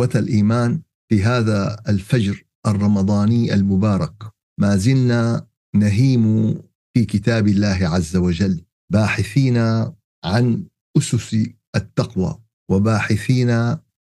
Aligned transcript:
إخوة 0.00 0.20
الإيمان 0.20 0.82
في 1.08 1.22
هذا 1.22 1.82
الفجر 1.88 2.44
الرمضاني 2.66 3.54
المبارك. 3.54 4.14
ما 4.60 4.76
زلنا 4.76 5.46
نهيم 5.74 6.54
في 6.94 7.04
كتاب 7.04 7.48
الله 7.48 7.78
عز 7.82 8.16
وجل 8.16 8.64
باحثين 8.92 9.58
عن 10.24 10.64
أسس 10.96 11.36
التقوى 11.76 12.38
وباحثين 12.70 13.50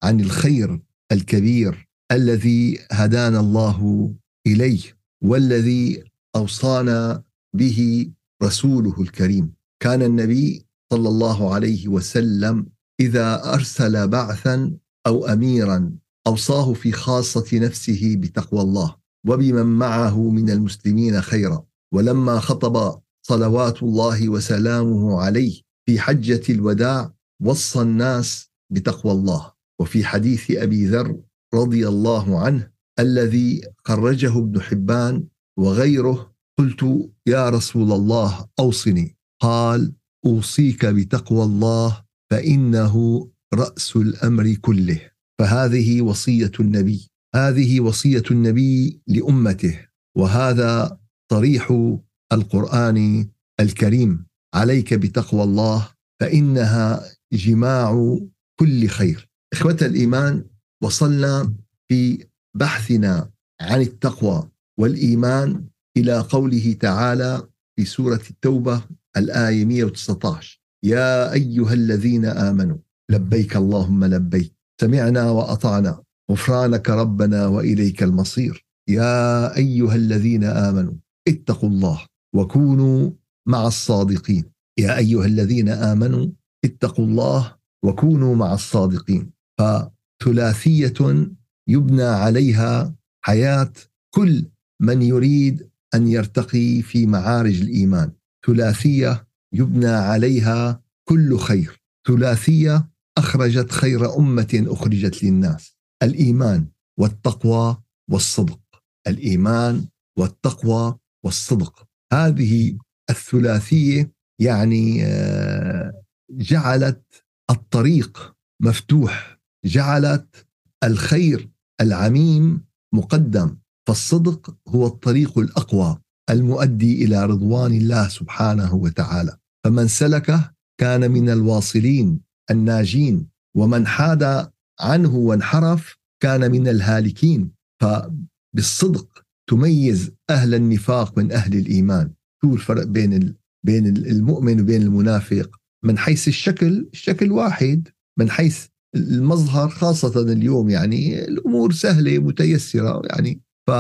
عن 0.05 0.21
الخير 0.21 0.81
الكبير 1.13 1.89
الذي 2.13 2.79
هدانا 2.91 3.41
الله 3.41 4.11
إليه 4.47 4.83
والذي 5.25 6.05
أوصانا 6.37 7.23
به 7.57 8.11
رسوله 8.43 9.01
الكريم. 9.01 9.53
كان 9.83 10.03
النبي 10.03 10.67
صلى 10.93 11.09
الله 11.09 11.55
عليه 11.55 11.89
وسلم 11.89 12.67
إذا 13.01 13.55
أرسل 13.55 14.09
بعثا 14.09 14.79
أو 15.09 15.27
أميرا 15.27 15.93
أوصاه 16.27 16.73
في 16.73 16.93
خاصة 16.93 17.59
نفسه 17.59 18.17
بتقوى 18.17 18.61
الله 18.61 18.97
وبمن 19.29 19.67
معه 19.67 20.31
من 20.31 20.51
المسلمين 20.51 21.21
خيرا. 21.21 21.65
ولما 21.95 22.41
خطب 22.41 23.01
صلوات 23.27 23.83
الله 23.83 24.29
وسلامه 24.29 25.21
عليه 25.21 25.61
في 25.87 26.01
حجة 26.01 26.43
الوداع 26.49 27.15
وصى 27.43 27.83
الناس 27.83 28.51
بتقوى 28.73 29.13
الله. 29.13 29.53
وفي 29.81 30.05
حديث 30.05 30.51
أبي 30.51 30.87
ذر 30.87 31.21
رضي 31.55 31.89
الله 31.89 32.39
عنه 32.41 32.71
الذي 32.99 33.61
خرجه 33.85 34.39
ابن 34.39 34.61
حبان 34.61 35.25
وغيره 35.59 36.35
قلت 36.59 37.11
يا 37.27 37.49
رسول 37.51 37.93
الله 37.93 38.49
أوصني. 38.59 39.17
قال 39.43 39.93
أوصيك 40.27 40.87
بتقوى 40.87 41.45
الله 41.45 42.05
فإنه 42.31 43.29
رأس 43.55 43.97
الأمر 43.97 44.55
كله. 44.55 45.01
فهذه 45.39 46.03
وصية 46.03 46.53
النبي. 46.61 47.09
هذه 47.35 47.81
وصية 47.81 48.23
النبي 48.31 49.01
لأمته. 49.07 49.81
وهذا 50.17 50.99
صريح 51.33 51.93
القرآن 52.33 53.29
الكريم. 53.61 54.27
عليك 54.55 54.95
بتقوى 54.95 55.43
الله 55.43 55.89
فإنها 56.21 57.05
جماع 57.33 58.19
كل 58.61 58.87
خير. 58.87 59.29
إخوة 59.53 59.79
الإيمان 59.83 60.45
وصلنا 60.83 61.55
في 61.89 62.27
بحثنا 62.57 63.31
عن 63.61 63.81
التقوى 63.81 64.51
والإيمان 64.81 65.65
إلى 65.97 66.21
قوله 66.21 66.73
تعالى 66.81 67.49
في 67.77 67.85
سورة 67.85 68.21
التوبة 68.31 68.83
الآية 69.17 69.65
119 69.65 70.61
يا 70.85 71.33
أيها 71.33 71.73
الذين 71.73 72.25
آمنوا 72.25 72.79
لبيك 73.11 73.57
اللهم 73.57 74.05
لبيك. 74.05 74.53
سمعنا 74.81 75.31
وأطعنا. 75.31 76.03
غفرانك 76.31 76.91
ربنا 76.91 77.47
وإليك 77.47 78.03
المصير. 78.03 78.67
يا 78.89 79.57
أيها 79.57 79.95
الذين 79.95 80.45
آمنوا 80.45 80.95
اتقوا 81.29 81.69
الله 81.69 82.07
وكونوا 82.35 83.11
مع 83.49 83.67
الصادقين. 83.67 84.45
يا 84.79 84.97
أيها 84.97 85.27
الذين 85.27 85.69
آمنوا 85.69 86.27
اتقوا 86.65 87.05
الله 87.05 87.57
وكونوا 87.85 88.35
مع 88.37 88.55
الصادقين. 88.55 89.31
فثلاثية 89.61 91.29
يبنى 91.69 92.03
عليها 92.03 92.95
حياة 93.25 93.73
كل 94.15 94.47
من 94.83 95.03
يريد 95.03 95.71
أن 95.95 96.09
يرتقي 96.09 96.83
في 96.83 97.07
معارج 97.07 97.61
الإيمان. 97.61 98.13
ثلاثية 98.47 99.27
يبنى 99.55 99.89
عليها 99.89 100.83
كل 101.09 101.39
خير. 101.39 101.81
ثلاثية 102.09 102.89
أخرجت 103.19 103.73
خير 103.73 104.17
أمة 104.19 104.65
أخرجت 104.69 105.25
للناس. 105.25 105.77
الإيمان 106.03 106.69
والتقوى 107.01 107.83
والصدق. 108.11 108.61
الإيمان 109.07 109.89
والتقوى 110.19 110.99
والصدق. 111.25 111.87
هذه 112.13 112.79
الثلاثية 113.11 114.13
يعني 114.41 115.05
آه، 115.05 116.03
جعلت 116.31 117.25
الطريق 117.51 118.35
مفتوح. 118.63 119.39
جعلت 119.65 120.47
الخير 120.85 121.51
العميم 121.81 122.65
مقدم. 122.95 123.57
فالصدق 123.89 124.57
هو 124.69 124.87
الطريق 124.87 125.39
الأقوى 125.39 125.99
المؤدي 126.31 127.05
إلى 127.05 127.27
رضوان 127.27 127.73
الله 127.73 128.09
سبحانه 128.09 128.75
وتعالى. 128.75 129.39
فمن 129.65 129.89
سلكه 129.89 130.53
كان 130.81 131.11
من 131.11 131.31
الواصلين. 131.31 132.28
الناجين 132.51 133.29
ومن 133.57 133.87
حاد 133.87 134.51
عنه 134.81 135.15
وانحرف 135.17 135.97
كان 136.23 136.51
من 136.51 136.69
الهالكين. 136.69 137.51
فبالصدق 137.83 139.23
تميز 139.51 140.13
أهل 140.31 140.55
النفاق 140.55 141.19
من 141.19 141.33
أهل 141.33 141.59
الإيمان. 141.59 142.13
شو 142.43 142.55
الفرق 142.55 142.85
بين 142.85 143.35
بين 143.67 143.87
المؤمن 143.87 144.61
وبين 144.61 144.83
المنافق؟ 144.83 145.57
من 145.85 145.99
حيث 145.99 146.29
الشكل 146.29 146.89
الشكل 146.93 147.33
واحد. 147.33 147.89
من 148.19 148.31
حيث 148.31 148.67
المظهر 148.97 149.69
خاصة 149.69 150.33
اليوم 150.33 150.71
يعني 150.71 151.25
الأمور 151.25 151.73
سهلة 151.73 152.19
متيسرة 152.19 153.03
يعني. 153.05 153.41
ف 153.67 153.71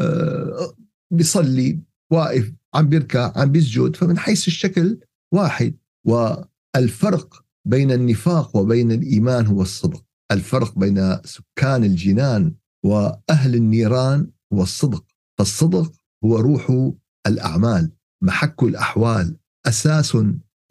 آه، 0.00 0.74
بيصلي 1.12 1.80
واقف 2.12 2.52
عم 2.74 2.88
بيركع 2.88 3.32
عم 3.36 3.52
بيسجد. 3.52 3.96
فمن 3.96 4.18
حيث 4.18 4.48
الشكل 4.48 4.98
واحد. 5.34 5.74
والفرق 6.06 7.44
بين 7.68 7.90
النفاق 7.92 8.56
وبين 8.56 8.92
الإيمان 8.92 9.46
هو 9.46 9.62
الصدق. 9.62 10.04
الفرق 10.32 10.78
بين 10.78 11.16
سكان 11.24 11.84
الجنان 11.84 12.54
وأهل 12.84 13.54
النيران 13.54 14.30
هو 14.52 14.62
الصدق. 14.62 15.04
فالصدق 15.38 15.92
هو 16.24 16.36
روح 16.36 16.92
الأعمال. 17.26 17.92
محك 18.22 18.62
الأحوال 18.62 19.36
أساس 19.66 20.18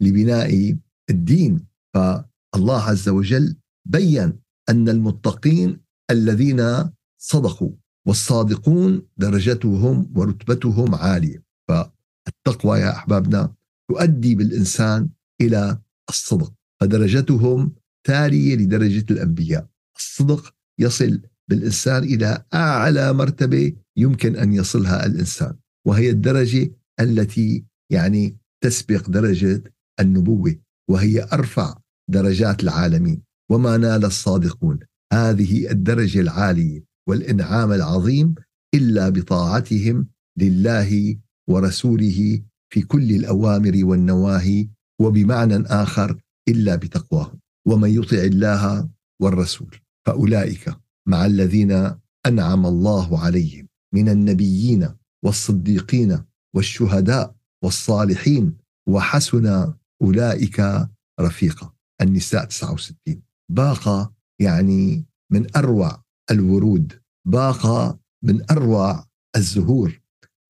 لبناء 0.00 0.76
الدين. 1.10 1.66
فالله 1.94 2.82
عز 2.82 3.08
وجل 3.08 3.56
بين 3.88 4.40
أن 4.68 4.88
المتقين 4.88 5.80
الذين 6.10 6.90
صدقوا 7.20 7.70
والصادقون 8.06 9.02
درجتهم 9.16 10.12
ورتبتهم 10.16 10.94
عالية. 10.94 11.44
فالتقوى 11.68 12.78
يا 12.78 12.90
أحبابنا 12.90 13.54
تؤدي 13.90 14.34
بالإنسان 14.34 15.08
إلى 15.40 15.78
الصدق. 16.08 16.57
فدرجتهم 16.80 17.72
تالية 18.06 18.56
لدرجة 18.56 19.04
الأنبياء. 19.10 19.68
الصدق 19.96 20.54
يصل 20.78 21.20
بالإنسان 21.48 22.02
إلى 22.02 22.44
أعلى 22.54 23.12
مرتبة 23.12 23.72
يمكن 23.96 24.36
أن 24.36 24.52
يصلها 24.52 25.06
الإنسان 25.06 25.56
وهي 25.86 26.10
الدرجة 26.10 26.70
التي 27.00 27.64
يعني 27.92 28.36
تسبق 28.64 29.10
درجة 29.10 29.62
النبوة 30.00 30.56
وهي 30.90 31.28
أرفع 31.32 31.78
درجات 32.10 32.62
العالمين. 32.62 33.22
وما 33.50 33.76
نال 33.76 34.04
الصادقون؟ 34.04 34.78
هذه 35.12 35.70
الدرجة 35.70 36.20
العالية 36.20 36.84
والإنعام 37.08 37.72
العظيم 37.72 38.34
إلا 38.74 39.08
بطاعتهم 39.08 40.08
لله 40.38 41.16
ورسوله 41.48 42.42
في 42.72 42.82
كل 42.82 43.10
الأوامر 43.10 43.80
والنواهي 43.84 44.68
وبمعنى 45.00 45.56
آخر 45.66 46.20
إلا 46.48 46.76
بتقواهم 46.76 47.40
ومن 47.66 47.90
يطع 47.90 48.16
الله 48.16 48.88
والرسول 49.22 49.76
فأولئك 50.06 50.76
مع 51.08 51.26
الذين 51.26 51.94
أنعم 52.26 52.66
الله 52.66 53.24
عليهم 53.24 53.68
من 53.94 54.08
النبيين 54.08 54.88
والصديقين 55.24 56.24
والشهداء 56.54 57.34
والصالحين 57.64 58.56
وحسن 58.88 59.74
أولئك 60.02 60.88
رفيقا. 61.20 61.72
النساء 62.02 62.44
69 62.44 63.22
باقة 63.50 64.12
يعني 64.40 65.06
من 65.32 65.56
أروع 65.56 66.02
الورود 66.30 66.92
باقة 67.26 67.98
من 68.24 68.50
أروع 68.50 69.06
الزهور 69.36 70.00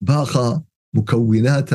باقة 0.03 0.63
مكونات 0.95 1.73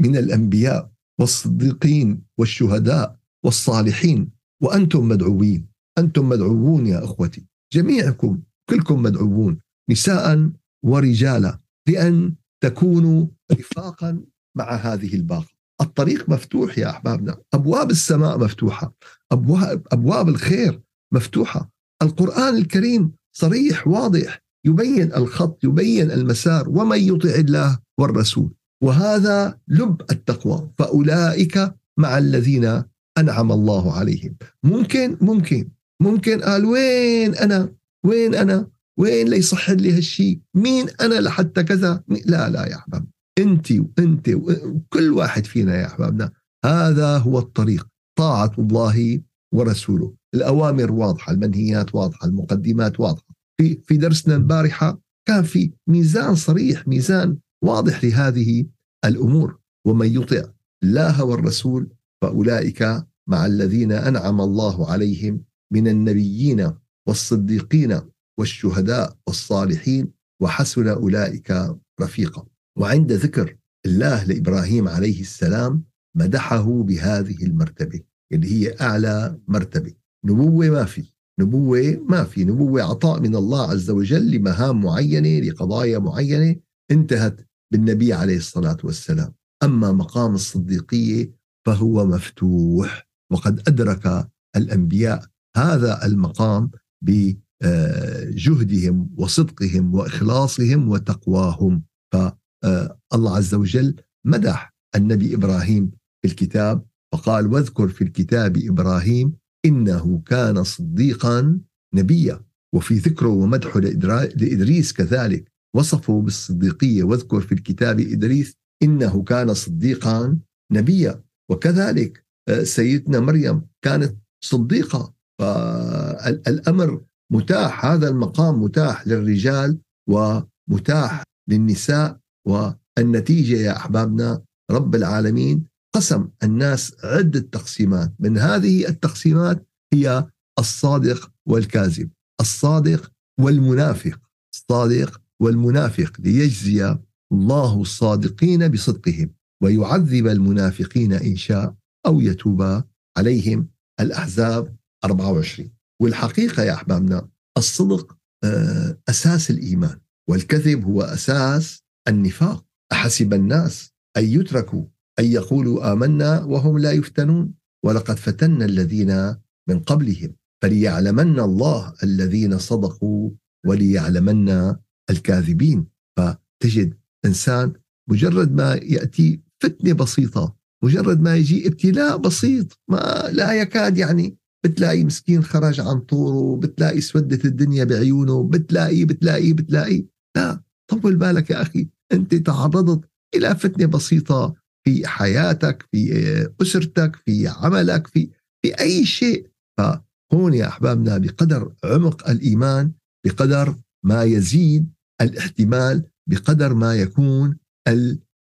من 0.00 0.16
الأنبياء 0.16 0.90
والصديقين 1.20 2.22
والشهداء 2.38 3.19
والصالحين 3.44 4.30
وأنتم 4.62 5.08
مدعوين. 5.08 5.66
أنتم 5.98 6.28
مدعوون 6.28 6.86
يا 6.86 7.04
أخوتي. 7.04 7.46
جميعكم 7.72 8.40
كلكم 8.70 9.02
مدعوون 9.02 9.58
نساء 9.90 10.50
ورجالا 10.84 11.58
لأن 11.88 12.34
تكونوا 12.64 13.26
رفاقا 13.52 14.20
مع 14.56 14.74
هذه 14.74 15.14
الباقة. 15.14 15.48
الطريق 15.80 16.28
مفتوح 16.28 16.78
يا 16.78 16.90
أحبابنا. 16.90 17.36
أبواب 17.54 17.90
السماء 17.90 18.38
مفتوحة. 18.38 18.94
أبواب, 19.32 19.86
أبواب 19.92 20.28
الخير 20.28 20.80
مفتوحة. 21.12 21.70
القرآن 22.02 22.56
الكريم 22.56 23.12
صريح 23.36 23.88
واضح 23.88 24.42
يبين 24.66 25.14
الخط 25.14 25.64
يبين 25.64 26.10
المسار 26.10 26.68
ومن 26.68 26.98
يطع 26.98 27.30
الله 27.30 27.78
والرسول. 27.98 28.54
وهذا 28.82 29.58
لب 29.68 30.02
التقوى. 30.10 30.70
فأولئك 30.78 31.74
مع 31.98 32.18
الذين 32.18 32.82
أنعم 33.18 33.52
الله 33.52 33.92
عليهم. 33.92 34.36
ممكن 34.64 35.16
ممكن 35.20 35.68
ممكن. 36.02 36.40
قال 36.40 36.64
وين 36.64 37.34
أنا؟ 37.34 37.72
وين 38.04 38.34
أنا؟ 38.34 38.68
وين 38.98 39.28
ليصح 39.28 39.70
لي 39.70 39.92
هالشيء 39.92 40.40
مين 40.54 40.86
أنا 41.00 41.14
لحتى 41.14 41.62
كذا؟ 41.62 42.02
لا 42.08 42.48
لا 42.48 42.66
يا 42.66 42.76
أحباب. 42.76 43.06
أنت 43.38 43.72
وأنت 43.72 44.28
وكل 44.28 45.12
واحد 45.12 45.46
فينا 45.46 45.80
يا 45.80 45.86
أحبابنا. 45.86 46.30
هذا 46.64 47.18
هو 47.18 47.38
الطريق. 47.38 47.86
طاعة 48.18 48.52
الله 48.58 49.20
ورسوله. 49.54 50.14
الأوامر 50.34 50.92
واضحة 50.92 51.32
المنهيات 51.32 51.94
واضحة 51.94 52.26
المقدمات 52.26 53.00
واضحة. 53.00 53.34
في 53.60 53.78
في 53.84 53.96
درسنا 53.96 54.36
البارحة 54.36 55.00
كان 55.28 55.42
في 55.42 55.72
ميزان 55.86 56.34
صريح 56.34 56.88
ميزان 56.88 57.36
واضح 57.64 58.04
لهذه 58.04 58.66
الأمور. 59.04 59.58
ومن 59.84 60.14
يطع 60.14 60.42
الله 60.82 61.24
والرسول 61.24 61.88
فأولئك 62.22 63.06
مع 63.28 63.46
الذين 63.46 63.92
أنعم 63.92 64.40
الله 64.40 64.90
عليهم 64.90 65.44
من 65.72 65.88
النبيين 65.88 66.72
والصديقين 67.08 68.00
والشهداء 68.38 69.16
والصالحين 69.26 70.12
وحسن 70.42 70.88
أولئك 70.88 71.76
رفيقا. 72.00 72.46
وعند 72.78 73.12
ذكر 73.12 73.56
الله 73.86 74.24
لإبراهيم 74.24 74.88
عليه 74.88 75.20
السلام 75.20 75.84
مدحه 76.16 76.82
بهذه 76.82 77.44
المرتبة 77.44 78.00
اللي 78.32 78.46
هي 78.52 78.76
أعلى 78.80 79.38
مرتبة. 79.48 79.92
نبوة 80.24 80.70
ما 80.70 80.84
في 80.84 81.04
نبوة 81.40 82.04
ما 82.08 82.24
في 82.24 82.44
نبوة 82.44 82.82
عطاء 82.82 83.20
من 83.20 83.36
الله 83.36 83.70
عز 83.70 83.90
وجل 83.90 84.30
لمهام 84.30 84.80
معينة 84.80 85.48
لقضايا 85.48 85.98
معينة 85.98 86.56
انتهت 86.90 87.40
بالنبي 87.72 88.12
عليه 88.12 88.36
الصلاة 88.36 88.76
والسلام. 88.84 89.34
أما 89.62 89.92
مقام 89.92 90.34
الصديقية 90.34 91.39
فهو 91.66 92.06
مفتوح 92.06 93.08
وقد 93.32 93.68
أدرك 93.68 94.30
الأنبياء 94.56 95.26
هذا 95.56 96.06
المقام 96.06 96.70
بجهدهم 97.04 99.10
وصدقهم 99.16 99.94
وإخلاصهم 99.94 100.88
وتقواهم. 100.88 101.82
فالله 102.12 103.36
عز 103.36 103.54
وجل 103.54 103.96
مدح 104.26 104.74
النبي 104.96 105.34
إبراهيم 105.34 105.90
في 106.22 106.28
الكتاب 106.28 106.84
فقال 107.12 107.46
واذكر 107.46 107.88
في 107.88 108.04
الكتاب 108.04 108.56
إبراهيم 108.56 109.32
إنه 109.64 110.22
كان 110.26 110.64
صديقا 110.64 111.60
نبيا. 111.94 112.40
وفي 112.74 112.94
ذكره 112.94 113.28
ومدحه 113.28 113.80
لإدريس 113.80 114.92
كذلك 114.92 115.52
وصفه 115.76 116.22
بالصديقية 116.22 117.02
واذكر 117.02 117.40
في 117.40 117.52
الكتاب 117.52 118.00
إدريس 118.00 118.54
إنه 118.82 119.22
كان 119.22 119.54
صديقا 119.54 120.38
نبيا. 120.72 121.22
وكذلك 121.50 122.24
آه، 122.48 122.62
سيدنا 122.62 123.20
مريم 123.20 123.66
كانت 123.84 124.16
صديقة 124.44 125.14
فالامر 125.40 127.00
متاح 127.32 127.84
هذا 127.84 128.08
المقام 128.08 128.62
متاح 128.62 129.06
للرجال 129.06 129.78
ومتاح 130.08 131.22
للنساء 131.48 132.18
والنتيجة 132.46 133.56
يا 133.56 133.76
أحبابنا 133.76 134.42
رب 134.70 134.94
العالمين 134.94 135.66
قسم 135.94 136.28
الناس 136.42 136.96
عدة 137.04 137.40
تقسيمات. 137.40 138.12
من 138.18 138.38
هذه 138.38 138.88
التقسيمات 138.88 139.66
هي 139.92 140.26
الصادق 140.58 141.32
والكاذب 141.48 142.10
الصادق 142.40 143.12
والمنافق 143.40 144.20
الصادق 144.54 145.20
والمنافق 145.40 146.12
ليجزي 146.20 146.98
الله 147.32 147.80
الصادقين 147.80 148.68
بصدقهم. 148.68 149.30
ويعذب 149.62 150.26
المنافقين 150.26 151.12
إن 151.12 151.36
شاء 151.36 151.74
أو 152.06 152.20
يتوب 152.20 152.82
عليهم 153.18 153.68
الأحزاب 154.00 154.76
24 155.04 155.70
والحقيقة 156.02 156.62
يا 156.62 156.74
أحبابنا 156.74 157.28
الصدق 157.58 158.16
آه، 158.44 158.98
أساس 159.08 159.50
الإيمان 159.50 160.00
والكذب 160.28 160.84
هو 160.84 161.02
أساس 161.02 161.82
النفاق. 162.08 162.64
أحسب 162.92 163.34
الناس 163.34 163.90
أن 164.16 164.24
يتركوا 164.24 164.84
أن 165.18 165.24
يقولوا 165.24 165.92
آمنا 165.92 166.44
وهم 166.44 166.78
لا 166.78 166.92
يفتنون. 166.92 167.54
ولقد 167.84 168.16
فتنا 168.16 168.64
الذين 168.64 169.36
من 169.68 169.78
قبلهم 169.80 170.34
فليعلمن 170.62 171.40
الله 171.40 171.94
الذين 172.02 172.58
صدقوا 172.58 173.30
وليعلمن 173.66 174.76
الكاذبين. 175.10 175.86
فتجد 176.18 176.94
إنسان 177.24 177.72
مجرد 178.10 178.52
ما 178.52 178.74
يأتي 178.74 179.40
فتنة 179.62 179.92
بسيطة. 179.92 180.56
مجرد 180.84 181.20
ما 181.20 181.36
يجي 181.36 181.68
ابتلاء 181.68 182.16
بسيط 182.16 182.78
ما 182.90 183.28
لا 183.32 183.52
يكاد 183.52 183.98
يعني 183.98 184.36
بتلاقي 184.64 185.04
مسكين 185.04 185.42
خرج 185.42 185.80
عن 185.80 186.00
طوره 186.00 186.56
بتلاقي 186.60 187.00
سودت 187.00 187.44
الدنيا 187.44 187.84
بعيونه 187.84 188.42
بتلاقي 188.42 189.04
بتلاقي 189.04 189.52
بتلاقي. 189.52 190.04
لا 190.36 190.62
طول 190.88 191.16
بالك 191.16 191.50
يا 191.50 191.62
أخي 191.62 191.88
أنت 192.12 192.34
تعرضت 192.34 193.08
إلى 193.34 193.54
فتنة 193.56 193.86
بسيطة 193.86 194.54
في 194.84 195.06
حياتك 195.06 195.88
في 195.92 196.50
أسرتك 196.62 197.16
في 197.16 197.48
عملك 197.48 198.06
في 198.06 198.30
في 198.62 198.80
أي 198.80 199.06
شيء. 199.06 199.46
فهون 199.78 200.54
يا 200.54 200.68
أحبابنا 200.68 201.18
بقدر 201.18 201.72
عمق 201.84 202.28
الإيمان 202.30 202.92
بقدر 203.26 203.74
ما 204.04 204.22
يزيد 204.22 204.92
الاحتمال 205.20 206.04
بقدر 206.28 206.74
ما 206.74 206.94
يكون 206.94 207.56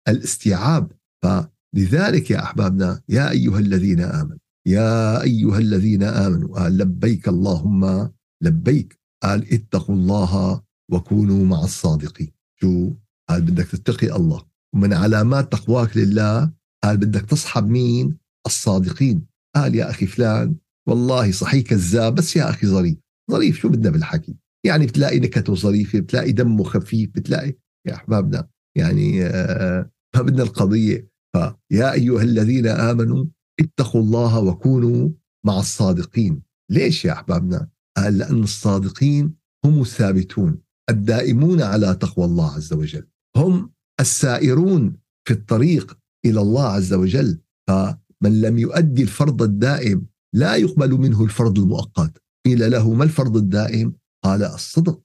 الاستيعاب. 0.09 0.93
فلذلك 1.25 2.31
يا 2.31 2.43
أحبابنا 2.43 3.03
يا 3.09 3.31
أيها 3.31 3.59
الذين 3.59 4.01
آمنوا 4.01 4.39
يا 4.67 5.23
أيها 5.23 5.59
الذين 5.59 6.03
آمنوا 6.03 6.61
قال 6.61 6.79
لبيك 6.79 7.29
اللهم 7.29 8.11
لبيك 8.43 9.01
قال 9.23 9.53
اتقوا 9.55 9.95
الله 9.95 10.63
وكونوا 10.93 11.45
مع 11.45 11.65
الصادقين. 11.65 12.33
شو؟ 12.61 12.93
قال 13.29 13.43
بدك 13.43 13.67
تتقي 13.67 14.17
الله. 14.17 14.43
ومن 14.75 14.93
علامات 14.93 15.53
تقواك 15.53 15.97
لله 15.97 16.53
قال 16.85 16.97
بدك 16.97 17.21
تصحب 17.21 17.67
مين؟ 17.69 18.19
الصادقين. 18.47 19.27
قال 19.57 19.75
يا 19.75 19.91
أخي 19.91 20.07
فلان 20.07 20.57
والله 20.89 21.33
صحيح 21.33 21.67
كذاب 21.67 22.15
بس 22.15 22.37
يا 22.37 22.51
أخي 22.51 22.67
ظريف. 22.67 22.97
ظريف 23.31 23.59
شو 23.59 23.69
بدنا 23.69 23.91
بالحكي؟ 23.91 24.37
يعني 24.67 24.87
بتلاقي 24.87 25.21
نكته 25.21 25.55
ظريفة 25.55 26.01
بتلاقي 26.01 26.33
دمه 26.33 26.65
خفيف 26.65 27.11
بتلاقي 27.15 27.55
يا 27.87 27.95
أحبابنا 27.95 28.49
يعني 28.77 29.25
آه 29.27 29.91
بدنا 30.23 30.43
القضية. 30.43 31.09
فيا 31.37 31.93
أيها 31.93 32.23
الذين 32.23 32.67
آمنوا 32.67 33.27
اتقوا 33.61 34.01
الله 34.01 34.41
وكونوا 34.41 35.11
مع 35.47 35.59
الصادقين. 35.59 36.43
ليش 36.71 37.05
يا 37.05 37.13
أحبابنا؟ 37.13 37.69
قال 37.97 38.19
لأن 38.19 38.43
الصادقين 38.43 39.35
هم 39.65 39.81
الثابتون 39.81 40.59
الدائمون 40.91 41.63
على 41.63 41.95
تقوى 41.95 42.25
الله 42.25 42.55
عز 42.55 42.73
وجل. 42.73 43.07
هم 43.37 43.73
السائرون 44.01 44.97
في 45.29 45.35
الطريق 45.35 45.99
إلى 46.27 46.41
الله 46.41 46.67
عز 46.67 46.95
وجل. 46.95 47.39
فمن 47.69 48.41
لم 48.41 48.59
يؤدي 48.59 49.03
الفرض 49.03 49.43
الدائم 49.43 50.07
لا 50.35 50.57
يقبل 50.57 50.93
منه 50.93 51.25
الفرض 51.25 51.59
المؤقت. 51.59 52.23
قيل 52.47 52.71
له 52.71 52.93
ما 52.95 53.05
الفرض 53.05 53.37
الدائم؟ 53.37 53.93
قال 54.25 54.45
الصدق. 54.45 55.03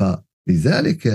فلذلك 0.00 1.06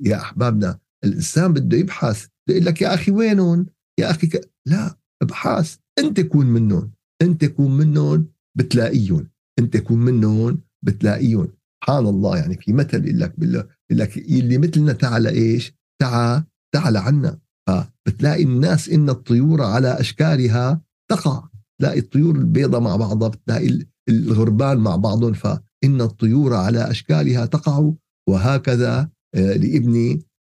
يا 0.00 0.16
أحبابنا 0.16 0.78
الإنسان 1.04 1.52
بده 1.52 1.76
يبحث 1.76 2.26
يقول 2.48 2.64
لك 2.64 2.82
يا 2.82 2.94
أخي 2.94 3.12
وينهم؟ 3.12 3.66
يا 4.00 4.10
أخي 4.10 4.26
ك... 4.26 4.50
لا 4.68 4.98
ابحاث 5.22 5.76
أنت 5.98 6.20
كون 6.20 6.46
منهم. 6.46 6.92
أنت 7.22 7.44
كون 7.44 7.76
منهم 7.76 8.28
بتلاقيهم. 8.58 9.28
أنت 9.58 9.76
كون 9.76 9.98
منهم 9.98 10.62
بتلاقيهم. 10.84 11.48
سبحان 11.84 12.06
الله 12.06 12.38
يعني 12.38 12.56
في 12.56 12.72
مثل 12.72 13.04
يقول 13.06 13.20
لك 13.20 13.34
يقول 13.38 13.66
لك 13.90 14.16
اللي 14.18 14.58
مثلنا 14.58 14.92
تعال 14.92 15.26
إيش؟ 15.26 15.74
تعال 16.00 16.44
تعال 16.74 16.96
عنا. 16.96 17.38
فبتلاقي 17.68 18.42
الناس 18.42 18.88
إن 18.88 19.10
الطيور 19.10 19.62
على 19.62 20.00
أشكالها 20.00 20.82
تقع. 21.10 21.48
تلاقي 21.80 21.98
الطيور 21.98 22.36
البيضاء 22.36 22.80
مع 22.80 22.96
بعضها 22.96 23.28
بتلاقي 23.28 23.86
الغربان 24.08 24.78
مع 24.78 24.96
بعضهم 24.96 25.32
فإن 25.32 26.00
الطيور 26.00 26.54
على 26.54 26.90
أشكالها 26.90 27.46
تقع. 27.46 27.92
وهكذا 28.28 29.10
آه، 29.34 29.56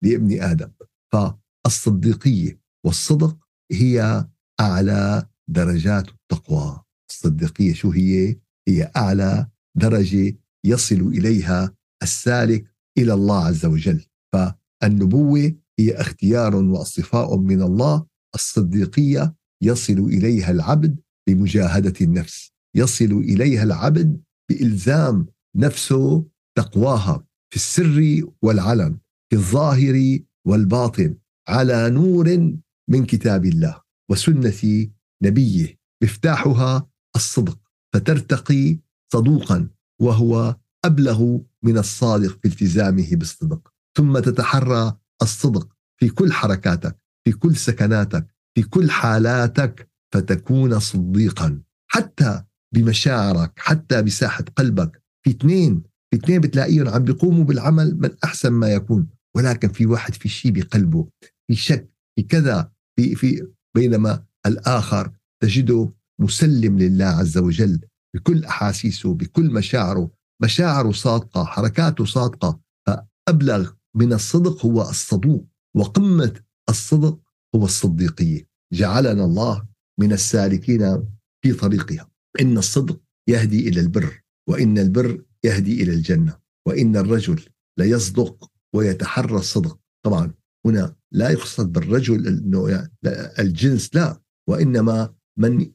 لابن 0.04 0.42
آدم. 0.42 0.70
فالصديقية 1.12 2.60
والصدق 2.86 3.38
هي 3.72 4.28
أعلى 4.60 5.26
درجات 5.48 6.06
التقوى. 6.08 6.82
الصديقية 7.10 7.74
شو 7.74 7.90
هي؟ 7.90 8.36
هي 8.68 8.92
أعلى 8.96 9.46
درجة 9.76 10.36
يصل 10.64 11.00
إليها 11.00 11.74
السالك 12.02 12.74
إلى 12.98 13.14
الله 13.14 13.44
عز 13.44 13.66
وجل. 13.66 14.04
فالنبوة 14.32 15.54
هي 15.78 15.94
اختيار 16.00 16.56
واصطفاء 16.56 17.36
من 17.36 17.62
الله. 17.62 18.06
الصديقية 18.34 19.34
يصل 19.62 19.98
إليها 19.98 20.50
العبد 20.50 21.00
بمجاهدة 21.28 21.94
النفس. 22.00 22.52
يصل 22.76 23.04
إليها 23.04 23.62
العبد 23.62 24.20
بإلزام 24.50 25.26
نفسه 25.56 26.26
تقواها 26.58 27.26
في 27.50 27.56
السر 27.56 28.22
والعلن. 28.42 28.98
في 29.30 29.36
الظاهر 29.36 30.18
والباطن 30.46 31.16
على 31.48 31.90
نور 31.90 32.56
من 32.88 33.06
كتاب 33.06 33.44
الله 33.44 33.80
وسنة 34.10 34.88
نبيه 35.22 35.78
مفتاحها 36.02 36.88
الصدق 37.16 37.58
فترتقي 37.94 38.78
صدوقا 39.12 39.68
وهو 40.00 40.56
أبلغ 40.84 41.38
من 41.62 41.78
الصادق 41.78 42.38
في 42.42 42.48
التزامه 42.48 43.08
بالصدق. 43.12 43.72
ثم 43.96 44.18
تتحرى 44.18 44.98
الصدق 45.22 45.68
في 45.96 46.08
كل 46.08 46.32
حركاتك 46.32 46.98
في 47.24 47.32
كل 47.32 47.56
سكناتك 47.56 48.26
في 48.54 48.62
كل 48.62 48.90
حالاتك 48.90 49.90
فتكون 50.14 50.80
صديقا. 50.80 51.62
حتى 51.90 52.42
بمشاعرك 52.74 53.52
حتى 53.56 54.02
بساحة 54.02 54.44
قلبك. 54.56 55.02
في 55.24 55.30
اثنين 55.30 55.82
في 56.10 56.16
اثنين 56.16 56.40
بتلاقيهم 56.40 56.88
عم 56.88 57.04
بيقوموا 57.04 57.44
بالعمل 57.44 57.98
من 58.00 58.10
أحسن 58.24 58.52
ما 58.52 58.72
يكون. 58.72 59.08
ولكن 59.38 59.68
في 59.68 59.86
واحد 59.86 60.14
في 60.14 60.28
شيء 60.28 60.52
بقلبه 60.52 61.08
في 61.48 61.54
شك 61.54 61.88
في 62.16 62.22
كذا 62.22 62.72
في 62.96 63.14
في 63.14 63.46
بينما 63.76 64.24
الآخر 64.46 65.12
تجده 65.42 65.92
مسلم 66.20 66.78
لله 66.78 67.04
عز 67.04 67.38
وجل 67.38 67.80
بكل 68.14 68.44
أحاسيسه 68.44 69.14
بكل 69.14 69.50
مشاعره. 69.50 70.10
مشاعره 70.42 70.92
صادقة 70.92 71.44
حركاته 71.44 72.04
صادقة. 72.04 72.60
فأبلغ 72.86 73.70
من 73.94 74.12
الصدق 74.12 74.66
هو 74.66 74.82
الصدوق 74.82 75.46
وقمة 75.76 76.40
الصدق 76.68 77.18
هو 77.54 77.64
الصديقية. 77.64 78.48
جعلنا 78.72 79.24
الله 79.24 79.66
من 80.00 80.12
السالكين 80.12 81.08
في 81.42 81.52
طريقها. 81.52 82.10
إن 82.40 82.58
الصدق 82.58 83.00
يهدي 83.28 83.68
إلى 83.68 83.80
البر 83.80 84.22
وإن 84.48 84.78
البر 84.78 85.24
يهدي 85.44 85.82
إلى 85.82 85.92
الجنة 85.92 86.38
وإن 86.66 86.96
الرجل 86.96 87.44
ليصدق 87.78 88.50
ويتحرى 88.74 89.36
الصدق. 89.36 89.78
طبعا 90.04 90.34
هنا 90.66 90.96
لا 91.12 91.30
يقصد 91.30 91.72
بالرجل 91.72 92.26
إنه 92.26 92.68
يعني 92.68 92.92
الجنس 93.38 93.94
لا 93.94 94.20
وإنما 94.48 95.14
من 95.38 95.70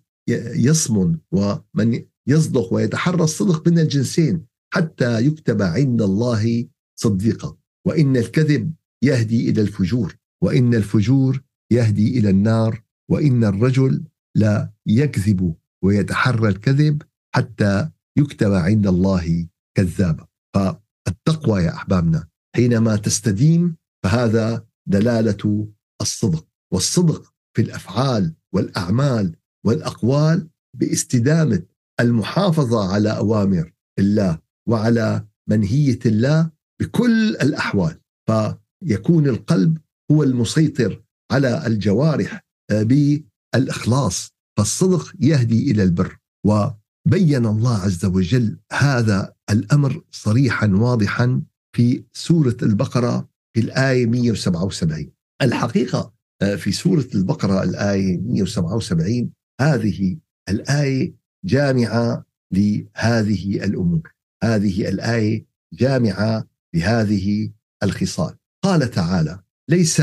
يصمن 0.55 1.17
ومن 1.31 2.05
يصدق 2.27 2.73
ويتحرى 2.73 3.23
الصدق 3.23 3.67
من 3.67 3.79
الجنسين 3.79 4.45
حتى 4.73 5.25
يكتب 5.25 5.61
عند 5.61 6.01
الله 6.01 6.67
صديقا. 6.99 7.57
وإن 7.87 8.17
الكذب 8.17 8.73
يهدي 9.03 9.49
إلى 9.49 9.61
الفجور 9.61 10.17
وإن 10.43 10.73
الفجور 10.73 11.41
يهدي 11.71 12.19
إلى 12.19 12.29
النار 12.29 12.83
وإن 13.11 13.43
الرجل 13.43 14.03
لا 14.35 14.73
يكذب 14.87 15.55
ويتحرى 15.83 16.49
الكذب 16.49 17.01
حتى 17.35 17.89
يكتب 18.17 18.51
عند 18.53 18.87
الله 18.87 19.47
كذابا. 19.77 20.27
فالتقوى 20.55 21.63
يا 21.63 21.73
أحبابنا 21.73 22.27
حينما 22.55 22.95
تستديم 22.95 23.75
فهذا 24.03 24.65
دلالة 24.89 25.67
الصدق. 26.01 26.47
والصدق 26.73 27.33
في 27.55 27.61
الأفعال 27.61 28.33
والأعمال 28.53 29.35
والأقوال 29.65 30.49
باستدامة 30.77 31.63
المحافظة 31.99 32.93
على 32.93 33.17
أوامر 33.17 33.73
الله 33.99 34.39
وعلى 34.69 35.25
منهية 35.49 35.99
الله 36.05 36.51
بكل 36.81 37.29
الأحوال. 37.29 37.99
فيكون 38.29 39.27
القلب 39.27 39.77
هو 40.11 40.23
المسيطر 40.23 41.03
على 41.31 41.67
الجوارح 41.67 42.45
آه، 42.71 42.83
بالإخلاص. 42.83 44.33
فالصدق 44.57 45.13
يهدي 45.19 45.71
إلى 45.71 45.83
البر. 45.83 46.17
وبين 46.45 47.45
الله 47.45 47.77
عز 47.77 48.05
وجل 48.05 48.59
هذا 48.71 49.33
الأمر 49.49 50.03
صريحا 50.11 50.67
واضحا 50.67 51.41
في 51.75 52.03
سورة 52.13 52.57
البقرة 52.63 53.29
في 53.53 53.61
الآية 53.61 54.05
177 54.05 55.11
الحقيقة 55.41 56.13
آه، 56.41 56.55
في 56.55 56.71
سورة 56.71 57.07
البقرة 57.15 57.63
الآية 57.63 58.17
177 58.17 59.31
هذه 59.61 60.17
الآية 60.49 61.15
جامعة 61.45 62.25
لهذه 62.53 63.63
الأمور. 63.65 64.13
هذه 64.43 64.89
الآية 64.89 65.45
جامعة 65.73 66.47
لهذه 66.75 67.51
الخصال. 67.83 68.35
قال 68.63 68.91
تعالى 68.91 69.39
ليس 69.69 70.01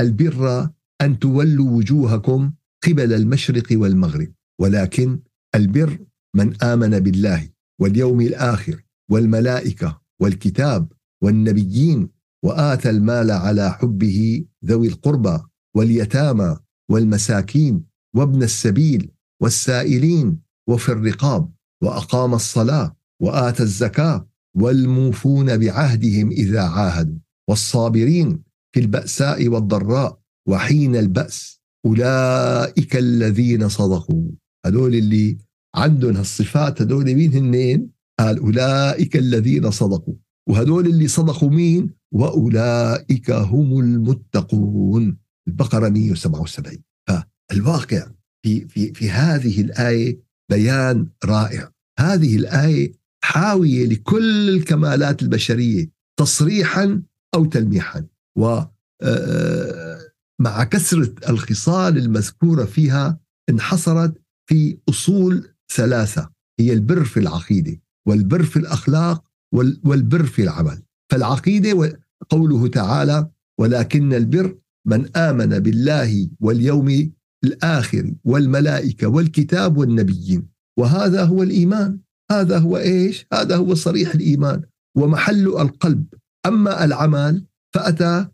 البر 0.00 0.70
أن 1.00 1.18
تولوا 1.18 1.70
وجوهكم 1.70 2.52
قبل 2.86 3.12
المشرق 3.12 3.66
والمغرب 3.72 4.32
ولكن 4.60 5.20
البر 5.54 5.98
من 6.34 6.62
آمن 6.62 7.00
بالله 7.00 7.48
واليوم 7.80 8.20
الآخر 8.20 8.84
والملائكة 9.10 10.00
والكتاب 10.20 10.92
والنبيين 11.22 12.08
وآتى 12.44 12.90
المال 12.90 13.30
على 13.30 13.72
حبه 13.72 14.44
ذوي 14.64 14.88
القربى 14.88 15.38
واليتامى 15.76 16.56
والمساكين 16.90 17.84
وابن 18.16 18.42
السبيل 18.42 19.10
والسائلين 19.42 20.38
وفي 20.68 20.88
الرقاب 20.88 21.52
وأقام 21.82 22.34
الصلاة 22.34 22.96
واتى 23.20 23.62
الزكاة 23.62 24.28
والموفون 24.54 25.56
بعهدهم 25.56 26.30
إذا 26.30 26.62
عاهدوا 26.62 27.18
والصابرين 27.48 28.42
في 28.74 28.80
البأساء 28.80 29.48
والضراء 29.48 30.20
وحين 30.48 30.96
البأس 30.96 31.60
أولئك 31.86 32.96
الذين 32.96 33.68
صدقوا. 33.68 34.30
هذول 34.66 34.94
اللي 34.94 35.38
عندهم 35.74 36.16
هالصفات 36.16 36.82
هذول 36.82 37.14
مين 37.14 37.32
هنين؟ 37.32 37.90
قال 38.18 38.38
أولئك 38.38 39.16
الذين 39.16 39.70
صدقوا. 39.70 40.14
وهذول 40.48 40.86
اللي 40.86 41.08
صدقوا 41.08 41.50
مين؟ 41.50 41.90
وأولئك 42.12 43.30
هم 43.30 43.80
المتقون. 43.80 45.18
البقرة 45.48 45.88
177 45.88 46.82
فالواقع 47.08 48.06
في 48.44 48.68
في 48.68 48.92
في 48.94 49.10
هذه 49.10 49.60
الآية 49.60 50.20
بيان 50.50 51.08
رائع. 51.24 51.72
هذه 51.98 52.36
الآية 52.36 52.92
حاوية 53.24 53.86
لكل 53.86 54.48
الكمالات 54.48 55.22
البشرية 55.22 55.90
تصريحا 56.18 57.02
أو 57.34 57.44
تلميحا. 57.44 58.06
و 58.38 58.46
آه، 58.46 58.68
آه، 59.02 60.00
مع 60.40 60.64
كثره 60.64 61.14
الخصال 61.28 61.98
المذكورة 61.98 62.64
فيها 62.64 63.20
انحصرت 63.50 64.22
في 64.48 64.78
أصول 64.88 65.48
ثلاثة. 65.72 66.30
هي 66.60 66.72
البر 66.72 67.04
في 67.04 67.20
العقيدة 67.20 67.80
والبر 68.08 68.42
في 68.42 68.56
الأخلاق 68.56 69.29
والبر 69.52 70.26
في 70.26 70.42
العمل. 70.42 70.82
فالعقيدة 71.10 72.00
قوله 72.28 72.68
تعالى 72.68 73.30
ولكن 73.58 74.14
البر 74.14 74.58
من 74.86 75.16
آمن 75.16 75.58
بالله 75.58 76.28
واليوم 76.40 77.12
الآخر 77.44 78.14
والملائكة 78.24 79.06
والكتاب 79.06 79.76
والنبيين 79.76 80.48
وهذا 80.78 81.24
هو 81.24 81.42
الإيمان. 81.42 81.98
هذا 82.30 82.58
هو 82.58 82.76
إيش؟ 82.76 83.26
هذا 83.32 83.56
هو 83.56 83.74
صريح 83.74 84.14
الإيمان. 84.14 84.62
ومحل 84.96 85.46
القلب. 85.46 86.06
أما 86.46 86.84
العمل 86.84 87.44
فأتى 87.74 88.26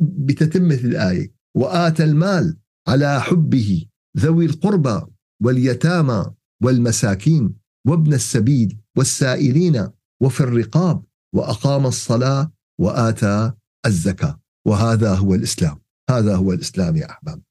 بتتمة 0.00 0.74
الآية 0.74 1.32
وآتى 1.56 2.04
المال 2.04 2.56
على 2.88 3.20
حبه 3.20 3.84
ذوي 4.18 4.44
القربى 4.44 5.00
واليتامى 5.42 6.24
والمساكين 6.62 7.54
وابن 7.86 8.14
السبيل 8.14 8.78
والسائلين 8.96 9.88
وفي 10.22 10.40
الرقاب 10.40 11.02
وأقام 11.34 11.86
الصلاة 11.86 12.52
وآتى 12.80 13.52
الزكاة. 13.86 14.40
وهذا 14.66 15.14
هو 15.14 15.34
الإسلام. 15.34 15.78
هذا 16.10 16.36
هو 16.36 16.52
الإسلام 16.52 16.96
يا 16.96 17.10
أحباب. 17.10 17.42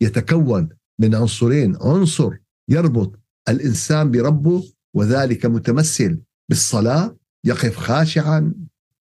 فيتكون 0.00 0.68
من 1.00 1.14
عنصرين. 1.14 1.76
عنصر 1.80 2.30
يربط 2.68 3.20
الإنسان 3.48 4.10
بربه 4.10 4.64
وذلك 4.94 5.46
متمثل 5.46 6.20
بالصلاة 6.48 7.16
يقف 7.44 7.76
خاشعا 7.76 8.54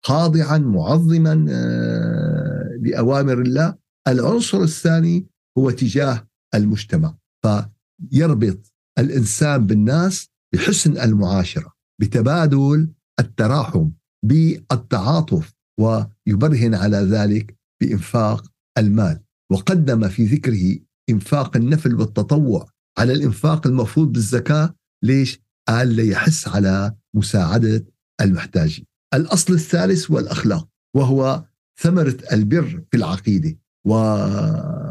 خاضعا 0.04 0.58
معظما 0.58 1.46
آه، 1.50 2.78
لأوامر 2.82 3.40
الله. 3.40 3.74
العنصر 4.08 4.62
الثاني 4.62 5.26
هو 5.58 5.70
تجاه 5.70 6.28
المجتمع. 6.54 7.16
فيربط 7.42 8.72
الإنسان 8.98 9.66
بالناس 9.66 10.28
بحسن 10.52 10.98
المعاشرة. 10.98 11.71
بتبادل 12.02 12.88
التراحم 13.20 13.90
بالتعاطف 14.26 15.52
ويبرهن 15.80 16.74
على 16.74 16.96
ذلك 16.96 17.56
بإنفاق 17.80 18.52
المال 18.78 19.20
وقدم 19.52 20.08
في 20.08 20.26
ذكره 20.26 20.78
إنفاق 21.10 21.56
النفل 21.56 21.94
والتطوع 21.94 22.68
على 22.98 23.12
الإنفاق 23.12 23.66
المفروض 23.66 24.12
بالزكاة 24.12 24.74
ليش؟ 25.04 25.40
قال 25.68 25.88
ليحس 25.88 26.48
على 26.48 26.94
مساعدة 27.14 27.84
المحتاجين. 28.20 28.84
الأصل 29.14 29.52
الثالث 29.54 30.10
والأخلاق 30.10 30.68
وهو 30.96 31.44
ثمرة 31.80 32.16
البر 32.32 32.82
في 32.90 32.96
العقيدة 32.96 33.58
وأساس 33.86 34.82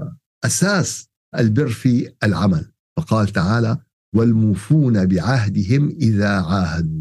البر 1.39 1.69
في 1.69 2.13
العمل 2.23 2.71
فقال 2.97 3.27
تعالى 3.27 3.77
والموفون 4.15 5.05
بعهدهم 5.05 5.89
إذا 5.89 6.29
عاهدوا 6.29 7.00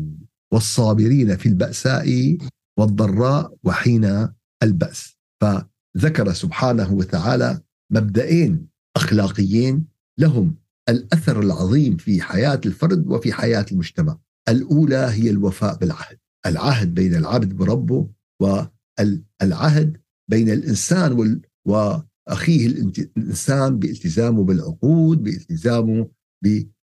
والصابرين 0.53 1.37
في 1.37 1.47
البأساء 1.49 2.39
والضراء 2.79 3.55
وحين 3.65 4.29
البأس. 4.63 5.17
فذكر 5.43 6.33
سبحانه 6.33 6.93
وتعالى 6.93 7.61
مبدئين 7.93 8.69
أخلاقيين 8.97 9.87
لهم 10.19 10.57
الأثر 10.89 11.41
العظيم 11.41 11.97
في 11.97 12.23
حياة 12.23 12.61
الفرد 12.67 13.07
وفي 13.07 13.33
حياة 13.33 13.67
المجتمع. 13.73 14.19
الأولى 14.49 14.97
هي 14.97 15.31
الوفاء 15.31 15.77
بالعهد 15.77 16.19
العهد 16.47 16.95
بين 16.95 17.15
العبد 17.15 17.53
بربه 17.53 18.11
والعهد 18.43 19.97
بين 20.31 20.51
الإنسان 20.51 21.41
وأخيه 21.67 22.67
الإنسان 22.67 23.79
بالتزامه 23.79 24.45
بالعقود 24.45 25.23
بالتزامه 25.23 26.11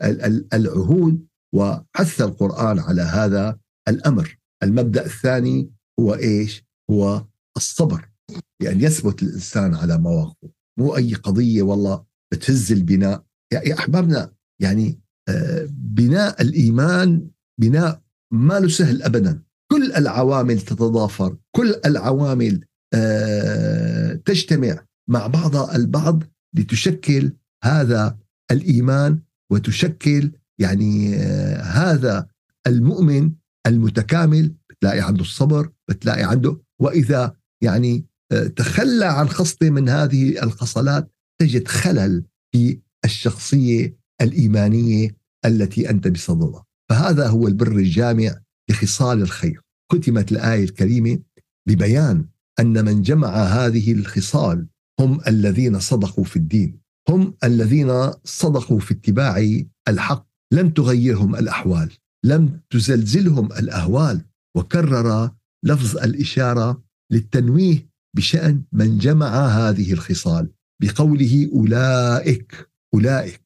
بالعهود 0.01 1.25
وحث 1.53 2.21
القرآن 2.21 2.79
على 2.79 3.01
هذا 3.01 3.57
الأمر. 3.87 4.37
المبدأ 4.63 5.05
الثاني 5.05 5.71
هو 5.99 6.13
إيش؟ 6.13 6.65
هو 6.91 7.25
الصبر. 7.57 8.09
يعني 8.61 8.83
يثبت 8.83 9.23
الإنسان 9.23 9.75
على 9.75 9.97
مواقفه. 9.97 10.49
مو 10.79 10.95
أي 10.95 11.13
قضية 11.13 11.61
والله 11.61 12.03
بتهز 12.31 12.71
البناء. 12.71 13.23
يا 13.53 13.73
أحبابنا 13.79 14.31
يعني 14.61 14.99
آه، 15.29 15.67
بناء 15.69 16.41
الإيمان 16.41 17.27
بناء 17.59 18.01
ما 18.33 18.59
له 18.59 18.67
سهل 18.67 19.03
أبدا. 19.03 19.43
كل 19.71 19.91
العوامل 19.91 20.61
تتضافر. 20.61 21.37
كل 21.55 21.75
العوامل 21.85 22.65
آه، 22.93 24.13
تجتمع 24.13 24.85
مع 25.09 25.27
بعضها 25.27 25.75
البعض 25.75 26.23
لتشكل 26.55 27.33
هذا 27.63 28.17
الإيمان 28.51 29.19
وتشكل 29.51 30.31
يعني 30.63 31.15
آه، 31.15 31.61
هذا 31.61 32.27
المؤمن 32.67 33.31
المتكامل 33.67 34.53
بتلاقي 34.69 34.99
عنده 34.99 35.21
الصبر 35.21 35.71
بتلاقي 35.89 36.23
عنده 36.23 36.61
وإذا 36.79 37.33
يعني 37.61 38.05
تخلى 38.55 39.05
عن 39.05 39.29
خصلة 39.29 39.69
من 39.69 39.89
هذه 39.89 40.43
الخصلات 40.43 41.11
تجد 41.41 41.67
خلل 41.67 42.23
في 42.51 42.79
الشخصية 43.05 43.97
الإيمانية 44.21 45.15
التي 45.45 45.89
أنت 45.89 46.07
بصددها 46.07 46.65
فهذا 46.89 47.27
هو 47.27 47.47
البر 47.47 47.71
الجامع 47.71 48.39
لخصال 48.69 49.21
الخير. 49.21 49.61
ختمت 49.91 50.31
الآية 50.31 50.63
الكريمة 50.63 51.19
ببيان 51.67 52.25
أن 52.59 52.85
من 52.85 53.01
جمع 53.01 53.29
هذه 53.29 53.91
الخصال 53.91 54.67
هم 54.99 55.21
الذين 55.27 55.79
صدقوا 55.79 56.23
في 56.23 56.35
الدين 56.35 56.79
هم 57.09 57.33
الذين 57.43 58.11
صدقوا 58.23 58.79
في 58.79 58.93
اتباع 58.93 59.61
الحق. 59.87 60.27
لم 60.53 60.69
تغيرهم 60.69 61.35
الأحوال 61.35 61.91
لم 62.23 62.59
تزلزلهم 62.69 63.45
الأهوال. 63.45 64.21
وكرر 64.57 65.31
لفظ 65.63 65.97
الإشارة 65.97 66.83
للتنويه 67.11 67.89
بشأن 68.15 68.63
من 68.71 68.97
جمع 68.97 69.47
هذه 69.47 69.93
الخصال 69.93 70.49
بقوله 70.81 71.49
أولئك 71.53 72.69
أولئك. 72.93 73.41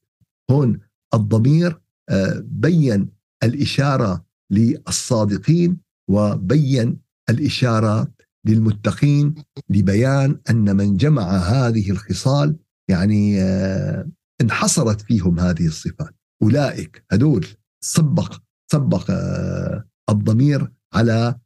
هون 0.52 0.80
الضمير 1.14 1.82
آه، 2.10 2.44
بين 2.46 3.10
الإشارة 3.44 4.26
للصادقين 4.52 5.78
وبين 6.10 7.00
الإشارة 7.30 8.12
للمتقين 8.46 9.36
لبيان 9.70 10.40
أن 10.50 10.76
من 10.76 10.98
جمع 10.98 11.38
هذه 11.38 11.92
الخصال 11.92 12.56
يعني 12.90 13.42
آه، 13.42 14.10
انحصرت 14.42 15.02
فيهم 15.02 15.40
هذه 15.40 15.68
الصفات. 15.68 16.16
أولئك 16.44 17.06
هدول 17.12 17.48
سبق 17.84 18.42
سبق 18.72 19.12
آه، 19.12 19.88
الضمير 20.10 20.72
على 20.94 21.40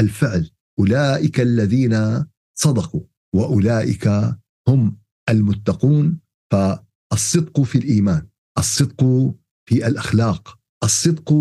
الفعل. 0.00 0.50
أولئك 0.78 1.40
الذين 1.40 2.24
صدقوا 2.58 3.00
وأولئك 3.34 4.08
هم 4.68 4.98
المتقون. 5.30 6.20
فالصدق 6.52 7.60
في 7.60 7.78
الإيمان 7.78 8.26
الصدق 8.58 9.04
في 9.68 9.86
الأخلاق 9.86 10.58
الصدق 10.84 11.32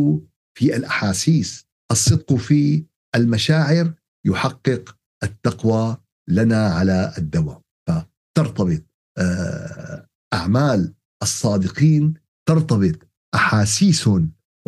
في 0.58 0.76
الأحاسيس 0.76 1.66
الصدق 1.92 2.34
في 2.34 2.86
المشاعر 3.16 3.94
يحقق 4.26 4.98
التقوى 5.24 5.98
لنا 6.30 6.68
على 6.68 7.14
الدوام. 7.18 7.62
فترتبط 7.90 8.84
آه، 9.18 10.08
أعمال 10.34 10.94
الصادقين 11.24 12.14
ترتبط 12.46 13.08
أحاسيس 13.36 14.10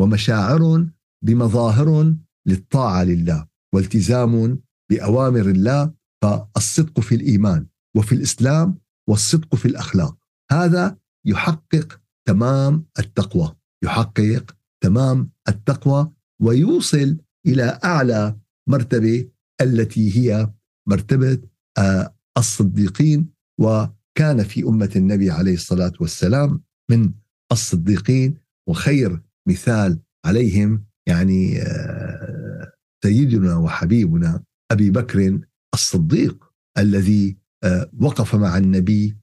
ومشاعر 0.00 0.86
بمظاهر 1.24 2.14
للطاعة 2.46 3.04
لله 3.04 3.46
والتزام 3.74 4.60
بأوامر 4.90 5.40
الله 5.40 5.92
فالصدق 6.22 7.00
في 7.00 7.14
الإيمان 7.14 7.66
وفي 7.96 8.14
الإسلام 8.14 8.78
والصدق 9.08 9.54
في 9.54 9.68
الأخلاق. 9.68 10.18
هذا 10.52 10.96
يحقق 11.26 12.00
تمام 12.28 12.86
التقوى 12.98 13.56
يحقق 13.84 14.56
تمام 14.82 15.30
التقوى 15.48 16.12
ويوصل 16.42 17.16
إلى 17.46 17.80
أعلى 17.84 18.36
مرتبة 18.68 19.28
التي 19.60 20.18
هي 20.18 20.52
مرتبة 20.88 21.38
آه، 21.78 22.14
الصديقين 22.38 23.28
وكان 23.60 24.42
في 24.44 24.62
أمة 24.62 24.90
النبي 24.96 25.30
عليه 25.30 25.54
الصلاة 25.54 25.92
والسلام 26.00 26.62
من 26.90 27.12
الصديقين 27.52 28.34
وخير 28.68 29.22
مثال 29.48 30.00
عليهم 30.26 30.84
يعني 31.08 31.62
آه، 31.62 32.72
سيدنا 33.04 33.56
وحبيبنا 33.56 34.42
أبي 34.72 34.90
بكر 34.90 35.40
الصديق 35.74 36.44
الذي 36.78 37.36
آه، 37.64 37.90
وقف 38.00 38.34
مع 38.34 38.58
النبي 38.58 39.16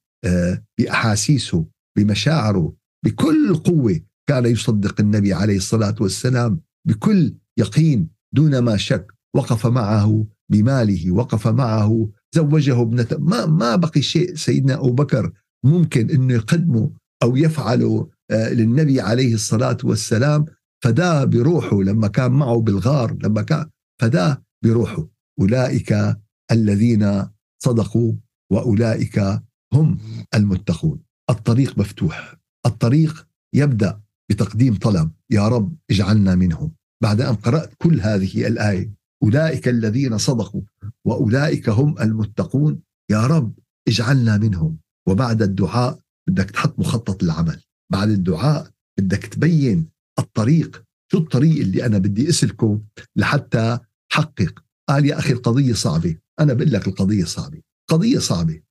بأحاسيسه 0.79 1.65
بمشاعره 1.97 2.75
بكل 3.05 3.55
قوة 3.55 3.99
كان 4.29 4.45
يصدق 4.45 5.01
النبي 5.01 5.33
عليه 5.33 5.57
الصلاة 5.57 5.95
والسلام 6.01 6.61
بكل 6.88 7.35
يقين 7.59 8.09
دون 8.33 8.59
ما 8.59 8.77
شك 8.77 9.11
وقف 9.35 9.67
معه 9.67 10.25
بماله 10.51 11.11
وقف 11.11 11.47
معه 11.47 12.09
زوجه 12.35 12.81
ابنته 12.81 13.17
ما 13.17 13.45
ما 13.45 13.75
بقي 13.75 14.01
شيء 14.01 14.35
سيدنا 14.35 14.73
أبو 14.75 14.91
بكر 14.91 15.31
ممكن 15.65 16.09
إنه 16.09 16.33
يقدمه 16.33 16.91
أو 17.23 17.35
يفعله 17.35 17.99
آه، 17.99 18.09
للنبي 18.31 19.01
عليه 19.01 19.33
الصلاة 19.33 19.77
والسلام 19.83 20.45
فدا 20.83 21.23
بروحه 21.23 21.81
لما 21.81 22.07
كان 22.07 22.31
معه 22.31 22.61
بالغار 22.61 23.17
لما 23.23 23.41
كان 23.41 23.69
فدا 24.01 24.41
بروحه. 24.63 25.07
أولئك 25.39 26.17
الذين 26.51 27.27
صدقوا 27.63 28.13
وأولئك 28.51 29.41
هم 29.73 29.97
المتقون. 30.35 30.99
الطريق 31.29 31.79
مفتوح. 31.79 32.35
الطريق 32.65 33.27
يبدأ 33.53 34.01
بتقديم 34.29 34.75
طلب. 34.75 35.11
يا 35.29 35.47
رب 35.47 35.75
اجعلنا 35.91 36.35
منهم. 36.35 36.71
بعد 37.03 37.21
أن 37.21 37.35
قرأت 37.35 37.73
كل 37.77 38.01
هذه 38.01 38.47
الآية 38.47 38.93
أولئك 39.23 39.67
الذين 39.67 40.17
صدقوا 40.17 40.61
وأولئك 41.05 41.69
هم 41.69 41.99
المتقون 42.01 42.79
يا 43.11 43.27
رب 43.27 43.53
اجعلنا 43.88 44.38
منهم. 44.38 44.77
وبعد 45.07 45.41
الدعاء 45.41 45.99
بدك 46.27 46.51
تحط 46.51 46.79
مخطط 46.79 47.23
العمل 47.23 47.61
بعد 47.91 48.10
الدعاء 48.10 48.71
بدك 49.00 49.26
تبين 49.26 49.89
الطريق 50.19 50.84
شو 51.12 51.17
الطريق 51.17 51.62
اللي 51.62 51.86
أنا 51.86 51.98
بدي 51.98 52.30
أسلكه 52.30 52.82
لحتى 53.15 53.80
حقق 54.12 54.63
قال 54.89 55.06
يا 55.06 55.19
أخي 55.19 55.34
القضية 55.34 55.74
صعبة 55.74 56.15
أنا 56.39 56.54
بقول 56.54 56.71
لك 56.71 56.88
القضية 56.88 57.24
صعبة 57.24 57.62
قضية 57.89 58.19
صعبة. 58.19 58.62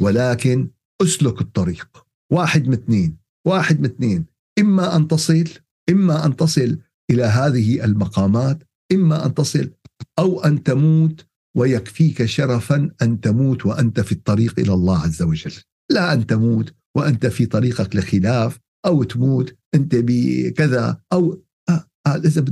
ولكن 0.00 0.70
أسلك 1.02 1.40
الطريق 1.40 2.04
واحد 2.32 2.66
من 2.66 2.72
اثنين 2.72 3.16
واحد 3.46 3.80
من 3.80 3.84
اثنين 3.84 4.24
إما 4.58 4.96
أن 4.96 5.08
تصل 5.08 5.48
إما 5.90 6.26
أن 6.26 6.36
تصل 6.36 6.78
إلى 7.10 7.24
هذه 7.24 7.84
المقامات 7.84 8.62
إما 8.92 9.26
أن 9.26 9.34
تصل 9.34 9.70
أو 10.18 10.40
أن 10.40 10.62
تموت 10.62 11.26
ويكفيك 11.56 12.24
شرفا 12.24 12.90
أن 13.02 13.20
تموت 13.20 13.66
وأنت 13.66 14.00
في 14.00 14.12
الطريق 14.12 14.58
إلى 14.58 14.74
الله 14.74 14.98
عز 14.98 15.22
وجل. 15.22 15.52
لا 15.90 16.12
أن 16.12 16.26
تموت 16.26 16.74
وأنت 16.98 17.26
في 17.26 17.46
طريقك 17.46 17.96
لخلاف 17.96 18.58
أو 18.86 19.02
تموت 19.02 19.56
أنت 19.74 19.94
بكذا 19.94 21.00
أو 21.12 21.42
آه 21.68 21.84
آه 22.06 22.16
اذا 22.16 22.44